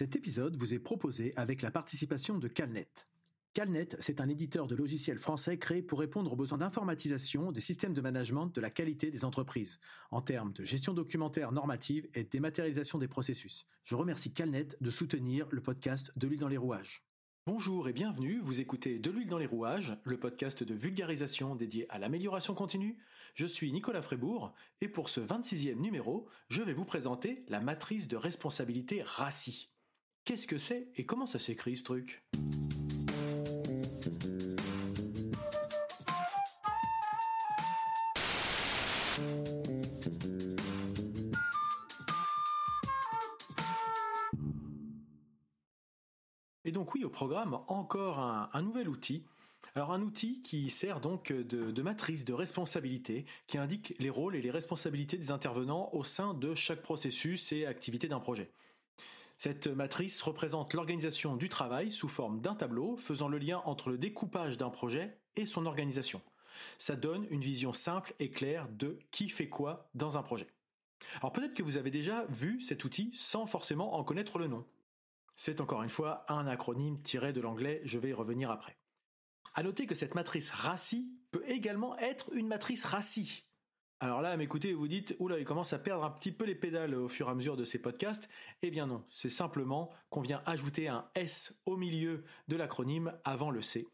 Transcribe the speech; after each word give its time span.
Cet 0.00 0.16
épisode 0.16 0.56
vous 0.56 0.72
est 0.72 0.78
proposé 0.78 1.34
avec 1.36 1.60
la 1.60 1.70
participation 1.70 2.38
de 2.38 2.48
Calnet. 2.48 2.88
Calnet, 3.52 3.88
c'est 3.98 4.22
un 4.22 4.30
éditeur 4.30 4.66
de 4.66 4.74
logiciels 4.74 5.18
français 5.18 5.58
créé 5.58 5.82
pour 5.82 5.98
répondre 5.98 6.32
aux 6.32 6.36
besoins 6.36 6.56
d'informatisation 6.56 7.52
des 7.52 7.60
systèmes 7.60 7.92
de 7.92 8.00
management 8.00 8.46
de 8.46 8.62
la 8.62 8.70
qualité 8.70 9.10
des 9.10 9.26
entreprises, 9.26 9.78
en 10.10 10.22
termes 10.22 10.54
de 10.54 10.64
gestion 10.64 10.94
documentaire 10.94 11.52
normative 11.52 12.08
et 12.14 12.24
dématérialisation 12.24 12.96
des 12.96 13.08
processus. 13.08 13.66
Je 13.84 13.94
remercie 13.94 14.32
Calnet 14.32 14.68
de 14.80 14.90
soutenir 14.90 15.46
le 15.50 15.60
podcast 15.60 16.12
De 16.16 16.28
l'huile 16.28 16.40
dans 16.40 16.48
les 16.48 16.56
rouages. 16.56 17.04
Bonjour 17.46 17.86
et 17.86 17.92
bienvenue, 17.92 18.40
vous 18.40 18.58
écoutez 18.58 18.98
De 18.98 19.10
l'huile 19.10 19.28
dans 19.28 19.36
les 19.36 19.44
rouages, 19.44 19.98
le 20.04 20.18
podcast 20.18 20.62
de 20.62 20.72
vulgarisation 20.72 21.56
dédié 21.56 21.84
à 21.90 21.98
l'amélioration 21.98 22.54
continue. 22.54 22.96
Je 23.34 23.44
suis 23.44 23.70
Nicolas 23.70 24.00
Frébourg 24.00 24.54
et 24.80 24.88
pour 24.88 25.10
ce 25.10 25.20
26e 25.20 25.74
numéro, 25.74 26.26
je 26.48 26.62
vais 26.62 26.72
vous 26.72 26.86
présenter 26.86 27.44
la 27.48 27.60
matrice 27.60 28.08
de 28.08 28.16
responsabilité 28.16 29.02
RACI. 29.02 29.68
Qu'est-ce 30.30 30.46
que 30.46 30.58
c'est 30.58 30.86
et 30.94 31.04
comment 31.04 31.26
ça 31.26 31.40
s'écrit 31.40 31.76
ce 31.76 31.82
truc? 31.82 32.22
Et 46.64 46.70
donc 46.70 46.94
oui, 46.94 47.02
au 47.02 47.10
programme, 47.10 47.58
encore 47.66 48.20
un, 48.20 48.62
nouvel 48.62 48.88
outil. 48.88 49.24
Alors 49.74 49.90
un 49.90 50.00
outil 50.00 50.42
qui 50.42 50.70
sert 50.70 51.00
donc 51.00 51.32
de, 51.32 51.72
de, 51.72 51.82
matrice 51.82 52.24
de 52.24 52.34
responsabilité, 52.34 53.24
qui 53.48 53.58
indique 53.58 53.96
les 53.98 54.10
rôles 54.10 54.36
et 54.36 54.42
les 54.42 54.52
responsabilités 54.52 55.16
des 55.16 55.32
intervenants 55.32 55.90
au 55.92 56.04
sein 56.04 56.34
de 56.34 56.54
chaque 56.54 56.82
processus 56.82 57.50
et 57.50 57.66
activité 57.66 58.06
d'un 58.06 58.20
projet. 58.20 58.52
Cette 59.42 59.68
matrice 59.68 60.20
représente 60.20 60.74
l'organisation 60.74 61.34
du 61.34 61.48
travail 61.48 61.90
sous 61.90 62.08
forme 62.08 62.42
d'un 62.42 62.54
tableau 62.54 62.98
faisant 62.98 63.26
le 63.26 63.38
lien 63.38 63.62
entre 63.64 63.88
le 63.88 63.96
découpage 63.96 64.58
d'un 64.58 64.68
projet 64.68 65.18
et 65.34 65.46
son 65.46 65.64
organisation. 65.64 66.20
Ça 66.76 66.94
donne 66.94 67.26
une 67.30 67.40
vision 67.40 67.72
simple 67.72 68.12
et 68.18 68.28
claire 68.28 68.68
de 68.68 68.98
qui 69.10 69.30
fait 69.30 69.48
quoi 69.48 69.88
dans 69.94 70.18
un 70.18 70.22
projet. 70.22 70.48
Alors 71.22 71.32
peut-être 71.32 71.54
que 71.54 71.62
vous 71.62 71.78
avez 71.78 71.90
déjà 71.90 72.26
vu 72.26 72.60
cet 72.60 72.84
outil 72.84 73.12
sans 73.14 73.46
forcément 73.46 73.94
en 73.94 74.04
connaître 74.04 74.38
le 74.38 74.46
nom. 74.46 74.66
C'est 75.36 75.62
encore 75.62 75.82
une 75.82 75.88
fois 75.88 76.26
un 76.28 76.46
acronyme 76.46 77.00
tiré 77.00 77.32
de 77.32 77.40
l'anglais, 77.40 77.80
je 77.86 77.98
vais 77.98 78.10
y 78.10 78.12
revenir 78.12 78.50
après. 78.50 78.76
À 79.54 79.62
noter 79.62 79.86
que 79.86 79.94
cette 79.94 80.14
matrice 80.14 80.50
RACI 80.50 81.10
peut 81.30 81.44
également 81.48 81.96
être 81.96 82.30
une 82.34 82.46
matrice 82.46 82.84
RACI, 82.84 83.46
alors 84.02 84.22
là, 84.22 84.34
m'écoutez, 84.38 84.72
vous 84.72 84.88
dites, 84.88 85.14
oula, 85.18 85.38
il 85.38 85.44
commence 85.44 85.74
à 85.74 85.78
perdre 85.78 86.04
un 86.04 86.10
petit 86.10 86.32
peu 86.32 86.46
les 86.46 86.54
pédales 86.54 86.94
au 86.94 87.06
fur 87.06 87.28
et 87.28 87.30
à 87.30 87.34
mesure 87.34 87.58
de 87.58 87.64
ces 87.64 87.78
podcasts. 87.78 88.30
Eh 88.62 88.70
bien 88.70 88.86
non, 88.86 89.04
c'est 89.10 89.28
simplement 89.28 89.90
qu'on 90.08 90.22
vient 90.22 90.42
ajouter 90.46 90.88
un 90.88 91.06
S 91.14 91.60
au 91.66 91.76
milieu 91.76 92.24
de 92.48 92.56
l'acronyme 92.56 93.12
avant 93.24 93.50
le 93.50 93.60
C. 93.60 93.86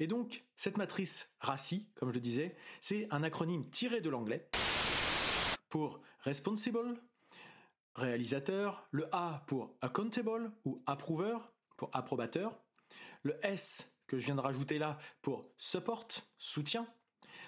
Et 0.00 0.08
donc, 0.08 0.44
cette 0.56 0.76
matrice 0.76 1.32
RACI, 1.38 1.88
comme 1.94 2.08
je 2.08 2.14
le 2.14 2.20
disais, 2.20 2.56
c'est 2.80 3.06
un 3.12 3.22
acronyme 3.22 3.70
tiré 3.70 4.00
de 4.00 4.10
l'anglais 4.10 4.48
pour 5.68 6.00
responsible, 6.20 7.00
réalisateur, 7.94 8.88
le 8.90 9.08
A 9.14 9.44
pour 9.46 9.76
accountable 9.80 10.50
ou 10.64 10.82
approver, 10.86 11.36
pour 11.76 11.90
approbateur, 11.92 12.58
le 13.22 13.38
S 13.44 13.96
que 14.08 14.18
je 14.18 14.26
viens 14.26 14.36
de 14.36 14.40
rajouter 14.40 14.78
là 14.78 14.98
pour 15.22 15.48
support, 15.58 16.08
soutien, 16.38 16.88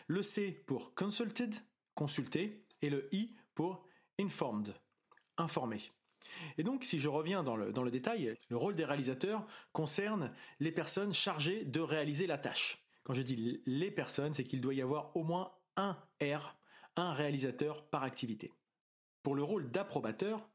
le 0.06 0.22
C 0.22 0.52
pour 0.66 0.94
consulted, 0.94 1.54
consulter, 2.00 2.64
et 2.80 2.88
le 2.88 3.14
I 3.14 3.36
pour 3.54 3.84
informed, 4.18 4.74
informé. 5.36 5.82
Et 6.56 6.62
donc, 6.62 6.82
si 6.82 6.98
je 6.98 7.10
reviens 7.10 7.42
dans 7.42 7.56
le, 7.56 7.74
dans 7.74 7.82
le 7.82 7.90
détail, 7.90 8.38
le 8.48 8.56
rôle 8.56 8.74
des 8.74 8.86
réalisateurs 8.86 9.46
concerne 9.72 10.32
les 10.60 10.72
personnes 10.72 11.12
chargées 11.12 11.62
de 11.66 11.80
réaliser 11.80 12.26
la 12.26 12.38
tâche. 12.38 12.82
Quand 13.04 13.12
je 13.12 13.20
dis 13.20 13.60
les 13.66 13.90
personnes, 13.90 14.32
c'est 14.32 14.44
qu'il 14.44 14.62
doit 14.62 14.72
y 14.72 14.80
avoir 14.80 15.14
au 15.14 15.24
moins 15.24 15.52
un 15.76 15.94
R, 16.22 16.56
un 16.96 17.12
réalisateur 17.12 17.84
par 17.90 18.02
activité. 18.02 18.50
Pour 19.22 19.34
le 19.34 19.42
rôle 19.42 19.70
d'approbateur, 19.70 20.48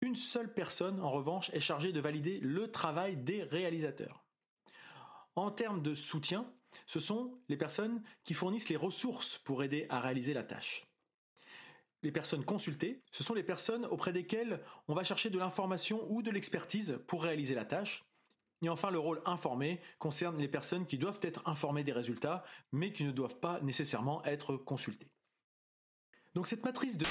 une 0.00 0.16
seule 0.16 0.52
personne, 0.52 0.98
en 0.98 1.12
revanche, 1.12 1.48
est 1.50 1.60
chargée 1.60 1.92
de 1.92 2.00
valider 2.00 2.40
le 2.40 2.72
travail 2.72 3.16
des 3.16 3.44
réalisateurs. 3.44 4.24
En 5.36 5.52
termes 5.52 5.80
de 5.80 5.94
soutien, 5.94 6.52
ce 6.86 6.98
sont 6.98 7.38
les 7.48 7.56
personnes 7.56 8.02
qui 8.24 8.34
fournissent 8.34 8.68
les 8.68 8.74
ressources 8.76 9.38
pour 9.38 9.62
aider 9.62 9.86
à 9.90 10.00
réaliser 10.00 10.34
la 10.34 10.42
tâche 10.42 10.87
les 12.02 12.12
personnes 12.12 12.44
consultées, 12.44 13.02
ce 13.10 13.24
sont 13.24 13.34
les 13.34 13.42
personnes 13.42 13.86
auprès 13.86 14.12
desquelles 14.12 14.62
on 14.86 14.94
va 14.94 15.04
chercher 15.04 15.30
de 15.30 15.38
l'information 15.38 16.06
ou 16.10 16.22
de 16.22 16.30
l'expertise 16.30 17.00
pour 17.06 17.22
réaliser 17.22 17.54
la 17.54 17.64
tâche. 17.64 18.04
Et 18.62 18.68
enfin, 18.68 18.90
le 18.90 18.98
rôle 18.98 19.22
informé 19.24 19.80
concerne 19.98 20.38
les 20.38 20.48
personnes 20.48 20.86
qui 20.86 20.98
doivent 20.98 21.20
être 21.22 21.46
informées 21.46 21.84
des 21.84 21.92
résultats, 21.92 22.44
mais 22.72 22.92
qui 22.92 23.04
ne 23.04 23.12
doivent 23.12 23.38
pas 23.38 23.60
nécessairement 23.60 24.24
être 24.24 24.56
consultées. 24.56 25.10
Donc 26.34 26.46
cette 26.46 26.64
matrice 26.64 26.96
de... 26.96 27.04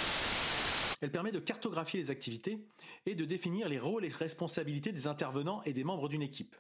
Elle 1.02 1.12
permet 1.12 1.32
de 1.32 1.40
cartographier 1.40 2.00
les 2.00 2.12
activités 2.12 2.66
et 3.06 3.16
de 3.16 3.26
définir 3.26 3.70
les 3.70 3.80
rôles 3.80 4.04
et 4.04 4.10
responsabilités 4.10 4.92
des 4.92 5.08
intervenants 5.08 5.62
et 5.64 5.74
des 5.74 5.84
membres 5.84 6.10
d'une 6.10 6.24
équipe. 6.24 6.56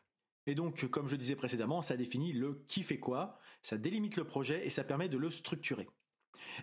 Et 0.45 0.55
donc, 0.55 0.85
comme 0.87 1.07
je 1.07 1.15
disais 1.15 1.35
précédemment, 1.35 1.81
ça 1.81 1.97
définit 1.97 2.31
le 2.33 2.63
qui 2.67 2.83
fait 2.83 2.99
quoi, 2.99 3.39
ça 3.61 3.77
délimite 3.77 4.15
le 4.15 4.23
projet 4.23 4.65
et 4.65 4.69
ça 4.69 4.83
permet 4.83 5.09
de 5.09 5.17
le 5.17 5.29
structurer. 5.29 5.89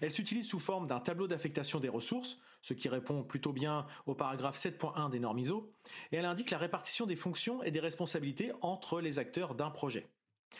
Elle 0.00 0.10
s'utilise 0.10 0.48
sous 0.48 0.58
forme 0.58 0.86
d'un 0.86 1.00
tableau 1.00 1.26
d'affectation 1.26 1.80
des 1.80 1.88
ressources, 1.88 2.38
ce 2.62 2.74
qui 2.74 2.88
répond 2.88 3.22
plutôt 3.22 3.52
bien 3.52 3.86
au 4.06 4.14
paragraphe 4.14 4.56
7.1 4.56 5.10
des 5.10 5.20
normes 5.20 5.38
ISO, 5.38 5.72
et 6.12 6.16
elle 6.16 6.24
indique 6.24 6.50
la 6.50 6.58
répartition 6.58 7.06
des 7.06 7.16
fonctions 7.16 7.62
et 7.62 7.70
des 7.70 7.80
responsabilités 7.80 8.52
entre 8.62 9.00
les 9.00 9.18
acteurs 9.18 9.54
d'un 9.54 9.70
projet. 9.70 10.08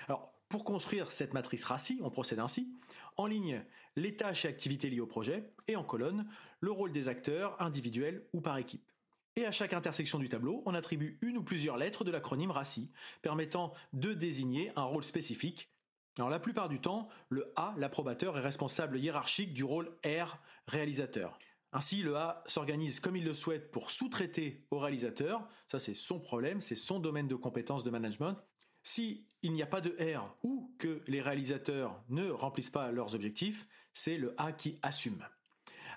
Alors, 0.09 0.33
pour 0.49 0.65
construire 0.65 1.11
cette 1.11 1.35
matrice 1.35 1.65
RACI, 1.65 1.99
on 2.03 2.11
procède 2.11 2.39
ainsi. 2.39 2.73
En 3.17 3.27
ligne, 3.27 3.65
les 3.97 4.17
tâches 4.17 4.45
et 4.45 4.49
activités 4.49 4.91
liées 4.91 5.01
au 5.01 5.07
projet, 5.07 5.51
et 5.67 5.77
en 5.77 5.85
colonne, 5.85 6.29
le 6.61 6.71
rôle 6.71 6.93
des 6.93 7.09
acteurs, 7.09 7.61
individuels 7.61 8.27
ou 8.33 8.41
par 8.41 8.59
équipe. 8.59 8.91
Et 9.37 9.47
à 9.47 9.51
chaque 9.51 9.73
intersection 9.73 10.19
du 10.19 10.29
tableau, 10.29 10.63
on 10.65 10.75
attribue 10.75 11.19
une 11.23 11.39
ou 11.39 11.43
plusieurs 11.43 11.77
lettres 11.77 12.05
de 12.05 12.13
l'acronyme 12.13 12.53
RACI, 12.53 12.91
permettant 13.21 13.73
de 13.93 14.13
désigner 14.13 14.71
un 14.77 14.85
rôle 14.85 15.03
spécifique 15.03 15.71
alors 16.19 16.31
la 16.31 16.39
plupart 16.39 16.69
du 16.69 16.81
temps, 16.81 17.09
le 17.29 17.53
A, 17.57 17.75
l'approbateur, 17.77 18.39
est 18.39 18.41
responsable 18.41 18.99
hiérarchique 18.99 19.53
du 19.53 19.65
rôle 19.65 19.97
R, 20.05 20.39
réalisateur. 20.69 21.39
Ainsi, 21.73 22.03
le 22.03 22.17
A 22.17 22.45
s'organise 22.47 23.01
comme 23.01 23.17
il 23.17 23.25
le 23.25 23.35
souhaite 23.35 23.73
pour 23.73 23.91
sous-traiter 23.91 24.65
au 24.71 24.79
réalisateur. 24.79 25.49
Ça, 25.67 25.81
c'est 25.81 25.95
son 25.95 26.21
problème, 26.21 26.61
c'est 26.61 26.77
son 26.77 27.01
domaine 27.01 27.27
de 27.27 27.35
compétence 27.35 27.83
de 27.83 27.91
management. 27.91 28.37
Si 28.85 29.27
il 29.43 29.53
n'y 29.53 29.63
a 29.63 29.67
pas 29.67 29.81
de 29.81 29.97
R 30.01 30.37
ou 30.45 30.73
que 30.79 31.03
les 31.09 31.21
réalisateurs 31.21 32.01
ne 32.09 32.31
remplissent 32.31 32.71
pas 32.71 32.93
leurs 32.93 33.15
objectifs, 33.17 33.67
c'est 33.93 34.17
le 34.17 34.35
A 34.39 34.53
qui 34.53 34.79
assume. 34.83 35.27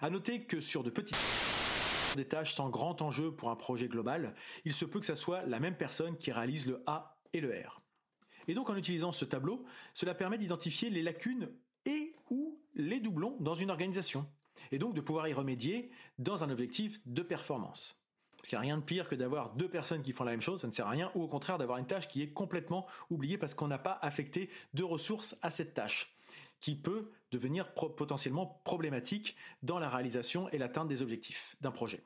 À 0.01 0.09
noter 0.09 0.45
que 0.45 0.61
sur 0.61 0.83
de 0.83 0.89
petites 0.89 1.17
des 2.16 2.27
tâches 2.27 2.53
sans 2.53 2.69
grand 2.69 3.01
enjeu 3.03 3.31
pour 3.31 3.51
un 3.51 3.56
projet 3.56 3.88
global, 3.88 4.33
il 4.66 4.73
se 4.73 4.85
peut 4.85 5.00
que 5.00 5.06
ce 5.06 5.16
soit 5.16 5.44
la 5.44 5.59
même 5.59 5.77
personne 5.77 6.17
qui 6.17 6.31
réalise 6.31 6.66
le 6.66 6.81
A 6.88 7.19
et 7.33 7.41
le 7.41 7.51
R. 7.51 7.81
Et 8.47 8.53
donc 8.53 8.69
en 8.69 8.75
utilisant 8.75 9.12
ce 9.12 9.25
tableau, 9.25 9.66
cela 9.94 10.16
permet 10.16 10.38
d'identifier 10.38 10.90
les 10.90 11.02
lacunes 11.02 11.50
et 11.85 12.16
ou 12.30 12.59
les 12.75 13.00
doublons 13.00 13.38
dans 13.40 13.56
une 13.56 13.72
organisation, 13.72 14.30
et 14.72 14.78
donc 14.78 14.94
de 14.94 15.02
pouvoir 15.02 15.28
y 15.28 15.34
remédier 15.34 15.90
dans 16.19 16.44
un 16.44 16.50
objectif 16.50 17.00
de 17.06 17.22
performance. 17.22 18.00
Parce 18.38 18.50
qu'il 18.50 18.57
n'y 18.57 18.66
a 18.66 18.68
rien 18.68 18.78
de 18.78 18.84
pire 18.84 19.07
que 19.07 19.16
d'avoir 19.16 19.56
deux 19.56 19.69
personnes 19.69 20.03
qui 20.03 20.13
font 20.13 20.24
la 20.24 20.31
même 20.31 20.41
chose, 20.41 20.62
ça 20.62 20.68
ne 20.68 20.74
sert 20.74 20.88
à 20.88 20.91
rien, 20.91 21.12
ou 21.16 21.24
au 21.24 21.28
contraire 21.28 21.57
d'avoir 21.57 21.80
une 21.80 21.88
tâche 21.88 22.07
qui 22.07 22.22
est 22.22 22.31
complètement 22.31 22.86
oubliée 23.09 23.38
parce 23.38 23.56
qu'on 23.56 23.68
n'a 23.68 23.80
pas 23.80 23.97
affecté 24.02 24.50
de 24.74 24.84
ressources 24.84 25.38
à 25.41 25.50
cette 25.50 25.74
tâche, 25.74 26.16
qui 26.59 26.75
peut 26.75 27.12
devenir 27.31 27.74
potentiellement 27.74 28.62
problématique 28.63 29.36
dans 29.63 29.80
la 29.80 29.90
réalisation 29.90 30.50
et 30.50 30.57
l'atteinte 30.57 30.88
des 30.88 31.02
objectifs 31.02 31.56
d'un 31.62 31.72
projet. 31.72 32.03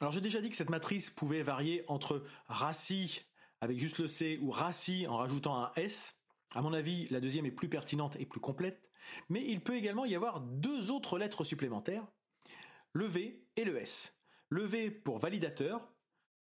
Alors 0.00 0.12
j'ai 0.12 0.20
déjà 0.20 0.40
dit 0.40 0.50
que 0.50 0.56
cette 0.56 0.70
matrice 0.70 1.10
pouvait 1.10 1.42
varier 1.42 1.84
entre 1.88 2.24
RACI 2.48 3.22
avec 3.64 3.78
juste 3.78 3.98
le 3.98 4.06
C 4.06 4.38
ou 4.42 4.50
RACI 4.50 5.06
en 5.06 5.16
rajoutant 5.16 5.56
un 5.56 5.72
S. 5.76 6.20
À 6.54 6.60
mon 6.60 6.74
avis, 6.74 7.08
la 7.08 7.20
deuxième 7.20 7.46
est 7.46 7.50
plus 7.50 7.70
pertinente 7.70 8.14
et 8.20 8.26
plus 8.26 8.38
complète, 8.38 8.90
mais 9.30 9.42
il 9.42 9.62
peut 9.62 9.74
également 9.74 10.04
y 10.04 10.14
avoir 10.14 10.40
deux 10.40 10.90
autres 10.90 11.18
lettres 11.18 11.44
supplémentaires, 11.44 12.06
le 12.92 13.06
V 13.06 13.42
et 13.56 13.64
le 13.64 13.78
S. 13.78 14.20
Le 14.50 14.64
V 14.64 14.90
pour 14.90 15.18
validateur, 15.18 15.90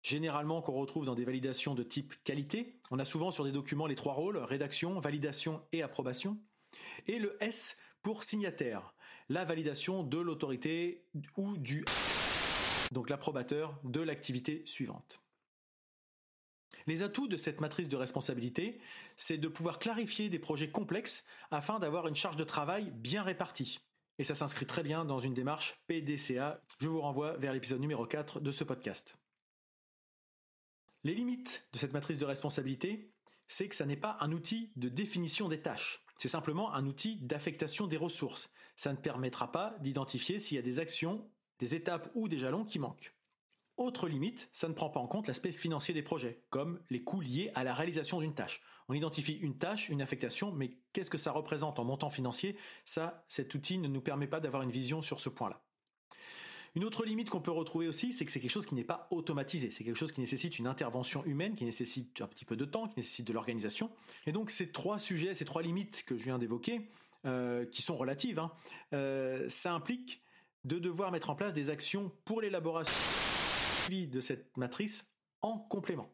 généralement 0.01 0.63
qu'on 0.63 0.73
retrouve 0.73 1.06
dans 1.06 1.13
des 1.13 1.23
validations 1.23 1.75
de 1.75 1.83
type 1.83 2.15
qualité. 2.23 2.81
On 2.89 2.97
a 2.97 3.06
souvent 3.06 3.29
sur 3.29 3.44
des 3.44 3.51
documents 3.51 3.85
les 3.85 3.95
trois 3.95 4.13
rôles, 4.13 4.38
rédaction, 4.38 5.00
validation 5.00 5.62
et 5.71 5.83
approbation. 5.83 6.41
Et 7.06 7.19
le 7.19 7.38
S 7.39 7.77
pour 8.01 8.23
signataire, 8.23 8.95
la 9.29 9.45
validation 9.45 10.03
de 10.03 10.18
l'autorité 10.18 11.06
ou 11.38 11.56
du 11.56 11.85
donc 12.91 13.09
l'approbateur 13.09 13.79
de 13.83 14.01
l'activité 14.01 14.63
suivante. 14.65 15.20
Les 16.88 17.04
atouts 17.04 17.28
de 17.28 17.38
cette 17.38 17.62
matrice 17.62 17.89
de 17.89 17.95
responsabilité, 17.95 18.80
c'est 19.16 19.38
de 19.38 19.48
pouvoir 19.48 19.80
clarifier 19.80 20.30
des 20.30 20.39
projets 20.39 20.72
complexes 20.72 21.24
afin 21.51 21.80
d'avoir 21.80 22.07
une 22.07 22.16
charge 22.16 22.38
de 22.38 22.44
travail 22.44 22.92
bien 22.95 23.24
répartie. 23.24 23.80
Et 24.19 24.24
ça 24.24 24.36
s'inscrit 24.36 24.66
très 24.66 24.83
bien 24.83 25.06
dans 25.06 25.19
une 25.19 25.33
démarche 25.33 25.80
PDCA. 25.88 26.62
Je 26.80 26.88
vous 26.88 27.01
renvoie 27.01 27.38
vers 27.38 27.54
l'épisode 27.54 27.80
numéro 27.80 28.06
4 28.06 28.39
de 28.39 28.51
ce 28.51 28.63
podcast. 28.63 29.18
Les 31.04 31.16
limites 31.16 31.68
de 31.74 31.80
cette 31.80 31.94
matrice 31.94 32.19
de 32.19 32.25
responsabilité, 32.25 33.12
c'est 33.48 33.68
que 33.68 33.75
ça 33.75 33.86
n'est 33.86 33.98
pas 33.98 34.18
un 34.19 34.31
outil 34.31 34.72
de 34.75 34.89
définition 34.89 35.50
des 35.50 35.62
tâches. 35.62 36.04
C'est 36.18 36.28
simplement 36.28 36.74
un 36.74 36.86
outil 36.86 37.16
d'affectation 37.22 37.88
des 37.88 37.98
ressources. 37.98 38.51
Ça 38.75 38.92
ne 38.92 38.98
permettra 38.98 39.51
pas 39.51 39.75
d'identifier 39.80 40.38
s'il 40.38 40.56
y 40.56 40.60
a 40.60 40.63
des 40.63 40.80
actions, 40.80 41.28
des 41.57 41.74
étapes 41.74 42.12
ou 42.13 42.28
des 42.28 42.38
jalons 42.38 42.63
qui 42.63 42.78
manquent. 42.78 43.16
Autre 43.81 44.07
limite, 44.07 44.48
ça 44.54 44.68
ne 44.68 44.75
prend 44.75 44.92
pas 44.92 45.00
en 45.00 45.07
compte 45.07 45.28
l'aspect 45.28 45.51
financier 45.51 45.92
des 45.95 46.04
projets, 46.04 46.44
comme 46.51 46.80
les 46.92 47.01
coûts 47.01 47.19
liés 47.19 47.50
à 47.56 47.63
la 47.63 47.74
réalisation 47.74 48.22
d'une 48.22 48.36
tâche. 48.36 48.62
On 48.89 48.94
identifie 48.94 49.33
une 49.33 49.57
tâche, 49.57 49.89
une 49.89 50.04
affectation, 50.04 50.51
mais 50.51 50.78
qu'est-ce 50.94 51.10
que 51.10 51.18
ça 51.18 51.31
représente 51.31 51.80
en 51.80 51.83
montant 51.83 52.12
financier? 52.12 52.56
Ça, 52.86 53.25
cet 53.28 53.56
outil 53.56 53.80
ne 53.80 53.88
nous 53.88 54.00
permet 54.00 54.28
pas 54.28 54.39
d'avoir 54.39 54.62
une 54.62 54.69
vision 54.69 55.01
sur 55.01 55.19
ce 55.19 55.30
point-là. 55.30 55.63
Une 56.75 56.83
autre 56.83 57.04
limite 57.06 57.31
qu'on 57.31 57.42
peut 57.42 57.50
retrouver 57.50 57.88
aussi, 57.88 58.13
c'est 58.13 58.24
que 58.24 58.30
c'est 58.30 58.39
quelque 58.39 58.51
chose 58.51 58.68
qui 58.68 58.75
n'est 58.75 58.83
pas 58.83 59.07
automatisé. 59.10 59.72
C'est 59.72 59.83
quelque 59.83 59.98
chose 59.98 60.12
qui 60.12 60.22
nécessite 60.22 60.60
une 60.60 60.68
intervention 60.68 61.25
humaine, 61.25 61.56
qui 61.56 61.66
nécessite 61.66 62.22
un 62.22 62.28
petit 62.28 62.45
peu 62.45 62.56
de 62.56 62.66
temps, 62.66 62.88
qui 62.88 63.00
nécessite 63.00 63.25
de 63.25 63.33
l'organisation. 63.33 63.89
Et 64.28 64.31
donc 64.31 64.51
ces 64.51 64.72
trois 64.72 65.00
sujets, 65.00 65.33
ces 65.33 65.45
trois 65.45 65.63
limites 65.63 66.04
que 66.06 66.19
je 66.19 66.24
viens 66.25 66.38
d'évoquer, 66.38 66.88
euh, 67.25 67.66
qui 67.66 67.81
sont 67.81 67.95
relatives, 67.95 68.38
hein, 68.38 68.51
euh, 68.94 69.50
ça 69.50 69.74
implique 69.74 70.22
de 70.66 70.78
devoir 70.78 71.12
mettre 71.12 71.31
en 71.31 71.36
place 71.36 71.56
des 71.56 71.72
actions 71.72 72.12
pour 72.25 72.42
l'élaboration 72.42 73.20
de 73.89 74.22
cette 74.22 74.56
matrice 74.57 75.12
en 75.42 75.57
complément 75.57 76.13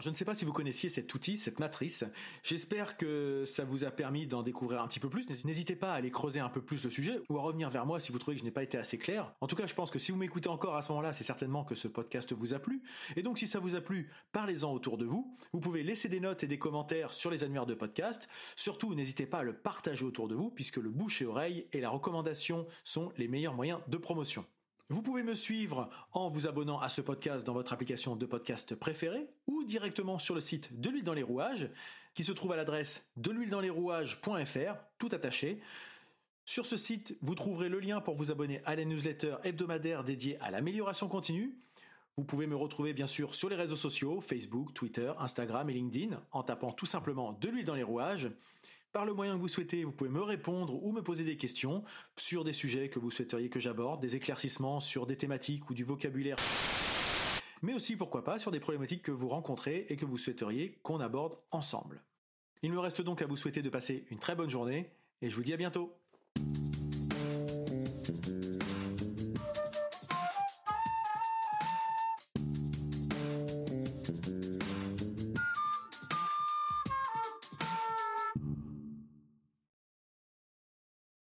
je 0.00 0.08
ne 0.08 0.14
sais 0.14 0.24
pas 0.24 0.34
si 0.34 0.44
vous 0.44 0.52
connaissiez 0.52 0.88
cet 0.88 1.12
outil, 1.14 1.36
cette 1.36 1.58
matrice. 1.58 2.04
J'espère 2.42 2.96
que 2.96 3.44
ça 3.44 3.64
vous 3.64 3.84
a 3.84 3.90
permis 3.90 4.26
d'en 4.26 4.42
découvrir 4.42 4.80
un 4.80 4.88
petit 4.88 5.00
peu 5.00 5.10
plus. 5.10 5.28
N'hésitez 5.44 5.76
pas 5.76 5.92
à 5.92 5.96
aller 5.96 6.10
creuser 6.10 6.40
un 6.40 6.48
peu 6.48 6.62
plus 6.62 6.82
le 6.82 6.90
sujet 6.90 7.20
ou 7.28 7.36
à 7.36 7.42
revenir 7.42 7.68
vers 7.68 7.84
moi 7.84 8.00
si 8.00 8.10
vous 8.10 8.18
trouvez 8.18 8.36
que 8.36 8.40
je 8.40 8.44
n'ai 8.46 8.50
pas 8.50 8.62
été 8.62 8.78
assez 8.78 8.96
clair. 8.96 9.34
En 9.42 9.46
tout 9.46 9.56
cas, 9.56 9.66
je 9.66 9.74
pense 9.74 9.90
que 9.90 9.98
si 9.98 10.10
vous 10.10 10.16
m'écoutez 10.16 10.48
encore 10.48 10.76
à 10.76 10.82
ce 10.82 10.90
moment-là, 10.92 11.12
c'est 11.12 11.24
certainement 11.24 11.64
que 11.64 11.74
ce 11.74 11.88
podcast 11.88 12.32
vous 12.32 12.54
a 12.54 12.58
plu. 12.58 12.82
Et 13.16 13.22
donc, 13.22 13.38
si 13.38 13.46
ça 13.46 13.58
vous 13.58 13.76
a 13.76 13.82
plu, 13.82 14.10
parlez-en 14.32 14.72
autour 14.72 14.96
de 14.96 15.04
vous. 15.04 15.36
Vous 15.52 15.60
pouvez 15.60 15.82
laisser 15.82 16.08
des 16.08 16.20
notes 16.20 16.42
et 16.42 16.46
des 16.46 16.58
commentaires 16.58 17.12
sur 17.12 17.30
les 17.30 17.44
annuaires 17.44 17.66
de 17.66 17.74
podcast. 17.74 18.28
Surtout, 18.56 18.94
n'hésitez 18.94 19.26
pas 19.26 19.40
à 19.40 19.42
le 19.42 19.54
partager 19.54 20.06
autour 20.06 20.26
de 20.26 20.34
vous 20.34 20.50
puisque 20.50 20.78
le 20.78 20.90
bouche 20.90 21.20
et 21.20 21.26
oreille 21.26 21.68
et 21.72 21.80
la 21.80 21.90
recommandation 21.90 22.66
sont 22.82 23.12
les 23.18 23.28
meilleurs 23.28 23.54
moyens 23.54 23.80
de 23.88 23.98
promotion. 23.98 24.46
Vous 24.92 25.00
pouvez 25.00 25.22
me 25.22 25.34
suivre 25.34 25.88
en 26.12 26.28
vous 26.28 26.46
abonnant 26.46 26.78
à 26.78 26.90
ce 26.90 27.00
podcast 27.00 27.46
dans 27.46 27.54
votre 27.54 27.72
application 27.72 28.14
de 28.14 28.26
podcast 28.26 28.74
préférée 28.74 29.26
ou 29.46 29.64
directement 29.64 30.18
sur 30.18 30.34
le 30.34 30.42
site 30.42 30.78
de 30.78 30.90
l'huile 30.90 31.02
dans 31.02 31.14
les 31.14 31.22
rouages 31.22 31.70
qui 32.12 32.24
se 32.24 32.32
trouve 32.32 32.52
à 32.52 32.56
l'adresse 32.56 33.10
de 33.16 33.30
l'huile 33.30 33.48
dans 33.48 33.62
les 33.62 33.70
rouages.fr, 33.70 34.74
tout 34.98 35.08
attaché. 35.12 35.62
Sur 36.44 36.66
ce 36.66 36.76
site, 36.76 37.16
vous 37.22 37.34
trouverez 37.34 37.70
le 37.70 37.80
lien 37.80 38.02
pour 38.02 38.16
vous 38.16 38.30
abonner 38.30 38.60
à 38.66 38.76
la 38.76 38.84
newsletter 38.84 39.36
hebdomadaire 39.44 40.04
dédiée 40.04 40.38
à 40.42 40.50
l'amélioration 40.50 41.08
continue. 41.08 41.56
Vous 42.18 42.24
pouvez 42.24 42.46
me 42.46 42.54
retrouver 42.54 42.92
bien 42.92 43.06
sûr 43.06 43.34
sur 43.34 43.48
les 43.48 43.56
réseaux 43.56 43.76
sociaux, 43.76 44.20
Facebook, 44.20 44.74
Twitter, 44.74 45.10
Instagram 45.18 45.70
et 45.70 45.72
LinkedIn 45.72 46.22
en 46.32 46.42
tapant 46.42 46.70
tout 46.70 46.84
simplement 46.84 47.32
de 47.32 47.48
l'huile 47.48 47.64
dans 47.64 47.74
les 47.74 47.82
rouages. 47.82 48.30
Par 48.92 49.06
le 49.06 49.14
moyen 49.14 49.36
que 49.36 49.40
vous 49.40 49.48
souhaitez, 49.48 49.84
vous 49.84 49.92
pouvez 49.92 50.10
me 50.10 50.20
répondre 50.20 50.84
ou 50.84 50.92
me 50.92 51.00
poser 51.00 51.24
des 51.24 51.38
questions 51.38 51.82
sur 52.18 52.44
des 52.44 52.52
sujets 52.52 52.90
que 52.90 52.98
vous 52.98 53.10
souhaiteriez 53.10 53.48
que 53.48 53.58
j'aborde, 53.58 54.02
des 54.02 54.16
éclaircissements 54.16 54.80
sur 54.80 55.06
des 55.06 55.16
thématiques 55.16 55.70
ou 55.70 55.74
du 55.74 55.82
vocabulaire, 55.82 56.36
mais 57.62 57.72
aussi 57.72 57.96
pourquoi 57.96 58.22
pas 58.22 58.38
sur 58.38 58.50
des 58.50 58.60
problématiques 58.60 59.00
que 59.00 59.10
vous 59.10 59.28
rencontrez 59.28 59.86
et 59.88 59.96
que 59.96 60.04
vous 60.04 60.18
souhaiteriez 60.18 60.78
qu'on 60.82 61.00
aborde 61.00 61.38
ensemble. 61.52 62.02
Il 62.62 62.70
me 62.70 62.78
reste 62.78 63.00
donc 63.00 63.22
à 63.22 63.26
vous 63.26 63.36
souhaiter 63.36 63.62
de 63.62 63.70
passer 63.70 64.04
une 64.10 64.18
très 64.18 64.34
bonne 64.34 64.50
journée 64.50 64.90
et 65.22 65.30
je 65.30 65.36
vous 65.36 65.42
dis 65.42 65.54
à 65.54 65.56
bientôt. 65.56 65.96